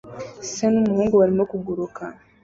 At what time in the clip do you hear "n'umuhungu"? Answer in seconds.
0.71-1.13